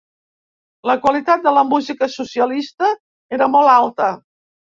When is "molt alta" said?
3.59-4.11